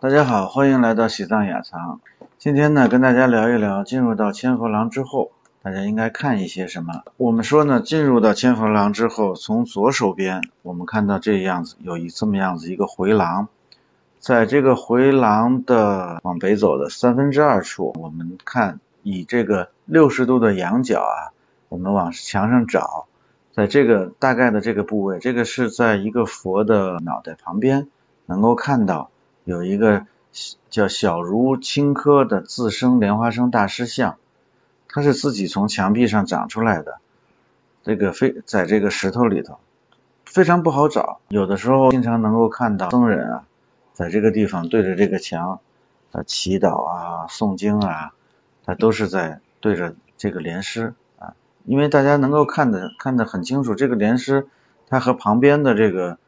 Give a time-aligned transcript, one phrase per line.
[0.00, 2.00] 大家好，欢迎来到喜藏雅藏。
[2.38, 7.02] 今天呢，跟大家聊一聊进入到千佛廊之后，大家应该看一些什么。
[7.16, 13.48] 我们说呢，进入到千佛廊之后，从左手边我们看到这样子有一这么样子一个回廊，
[14.20, 21.34] 在这个回廊的往北走的三分之二处，我们看以这个六十度的仰角啊，
[21.68, 23.08] 我们往墙上找，
[23.52, 27.88] 在这个大概的这个部位，这个是在一个佛的脑袋旁边
[28.26, 29.10] 能够看到。
[29.48, 30.04] 有一个
[30.68, 34.18] 叫小如青稞的自生莲花生大师像，
[34.90, 36.98] 它是自己从墙壁上长出来的，
[37.82, 39.58] 这个非在这个石头里头
[40.26, 43.44] 非常不好找，有的时候经常能够看到僧人啊，
[43.94, 45.60] 在这个地方对着这个墙
[46.12, 48.12] 啊祈祷啊诵经啊，
[48.66, 51.32] 他都是在对着这个莲师啊，
[51.64, 54.46] 因为大家能够看得看得很清楚，这个莲师
[54.90, 56.18] 它和旁边的这个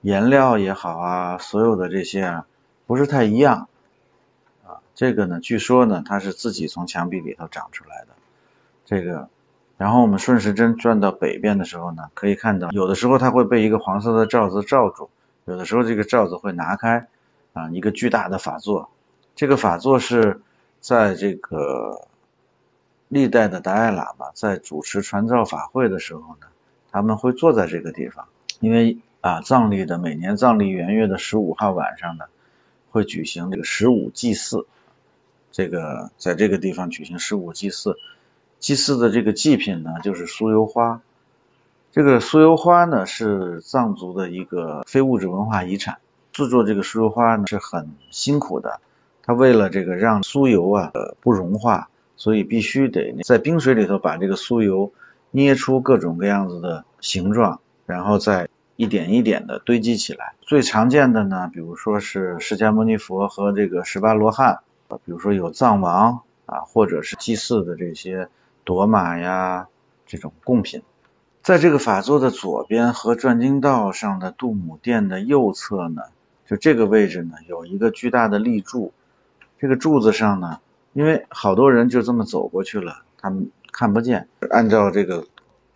[0.00, 2.46] 颜料也好啊，所有的这些啊。
[2.90, 3.68] 不是太一样
[4.66, 8.08] 啊，这个呢，据说呢，它是自己从墙壁里头长出来的。
[8.84, 9.28] 这个，
[9.78, 15.08] 然后我们顺时针转到北边的时候呢，可以看到，有的时候它会被一个黄色的罩子罩住，
[15.44, 17.06] 有的时候这个罩子会拿开
[17.52, 18.90] 啊，一个巨大的法座。
[19.36, 20.40] 这个法座是
[20.80, 22.08] 在这个
[23.06, 26.48] 历代的达赖喇嘛在主持传召法会的时候呢，
[26.90, 28.26] 他们会坐在这个地方，
[28.58, 32.24] 因为啊，藏历的每年藏历元月的十五号晚上呢。
[32.90, 34.66] 会举行这个十五祭祀，
[35.52, 37.96] 这个在这个地方举行十五祭祀，
[38.58, 41.00] 祭祀的这个祭品呢就是酥油花。
[41.92, 45.98] 这个酥油花呢是藏族的一个非物质文化遗产。
[46.32, 48.80] 制作这个酥油花呢是很辛苦的，
[49.22, 54.92] 它为了这个让酥油啊呃不融化，所以必须得在冰水里头把这个酥油
[55.30, 58.48] 捏出各种各样子的形状，然后再。
[58.80, 68.28] 一点一点的堆积起来，最常见的呢，比如说是释迦牟尼佛和这个十八罗汉，比如说有藏王啊，或者是祭祀的这些
[68.64, 69.68] 夺马呀
[70.06, 70.80] 这种贡品。
[71.42, 76.04] 在这个法座的左边和转经道上的度母殿的右侧呢，
[76.46, 78.94] 就这个位置呢，有一个巨大的立柱。
[79.58, 80.60] 这个柱子上呢，
[80.94, 84.28] 因为好多人就这么走过去了，他们看不见。
[84.48, 85.26] 按照这个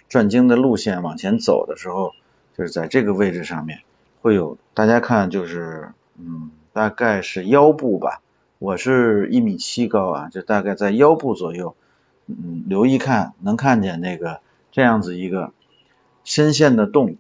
[0.08, 2.14] 转经的路线往前走的时候。
[2.56, 3.80] 就是在这个位置上面
[4.22, 8.22] 会有，大家看就是，嗯，大概是腰部吧，
[8.60, 11.74] 我是一米七高啊，就大概在腰部左右，
[12.26, 15.52] 嗯，留意看能看见那个这样子一个
[16.22, 17.16] 深陷的洞，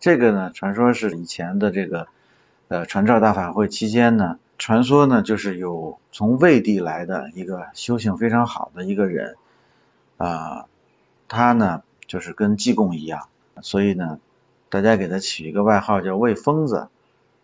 [0.00, 2.08] 这个呢，传说是以前的这个
[2.68, 9.36] 呃传教大法会期间呢，传说呢就是有从魏地来的一个修行非常好的一个人
[10.18, 10.66] 啊，
[11.26, 13.28] 他呢就是跟济公一样，
[13.62, 14.20] 所以呢。
[14.74, 16.88] 大家给他取一个外号叫魏疯子，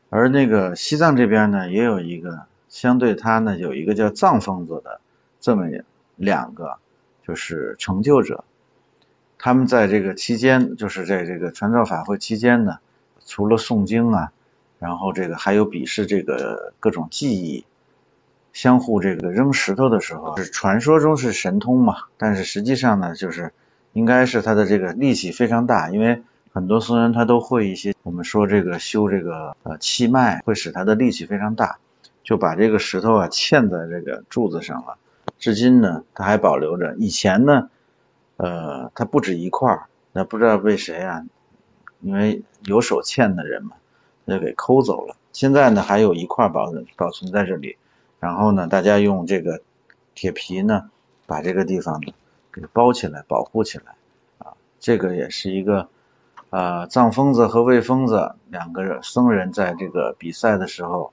[0.09, 5.01] 而那个西藏这边呢，也有一个相对他呢有一个叫藏疯子的
[5.41, 5.69] 这么
[6.17, 6.79] 两个
[7.25, 8.43] 就是成就者，
[9.39, 12.79] 他们在这个期间，就是在这个传教法会期间呢，
[13.25, 14.33] 除了诵经啊，
[14.81, 17.65] 然后这个还有比试这个各种技艺，
[18.53, 23.53] 相互这个扔石头的时候，是传说中是神通嘛，但是实际上呢，就是
[23.93, 26.25] 应该是他的这个力气非常大，因为。
[26.53, 31.79] 很多僧人他都会一些，我们说这个修这个呃气脉，会使他的力气非常大，
[32.25, 34.99] 就把这个石头啊嵌在这个柱子上了。
[35.39, 36.97] 至今呢，他还保留着。
[36.97, 37.71] 以前呢，
[38.37, 41.25] 呃，它不止一块儿，那不知道被谁啊，
[42.01, 43.77] 因为有手欠的人嘛，
[44.27, 45.15] 他就给抠走了。
[45.33, 47.77] 现在呢，还有一块保存保存在这里。
[48.19, 49.63] 然后呢，大家用这个
[50.17, 50.91] 铁皮呢，
[51.27, 52.13] 把这个地方呢
[52.53, 53.95] 给包起来，保护起来
[54.39, 54.55] 啊。
[54.81, 55.89] 这个也是一个。
[56.51, 61.13] 啊，藏疯子和魏疯子两个僧人在这个比赛的时候，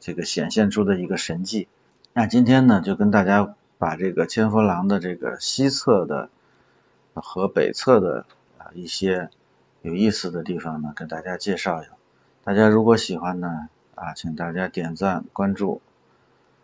[0.00, 1.68] 这个显现出的一个神迹。
[2.14, 6.30] 那今天呢，就跟大家把这个千佛廊的这个西侧的
[7.12, 8.24] 和北侧的
[8.56, 9.28] 啊一些
[9.82, 11.92] 有意思的地方呢，跟大家介绍一下。
[12.42, 15.82] 大家如果喜欢呢，啊，请大家点赞、关注、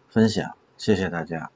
[0.08, 1.50] 分享，谢谢大家。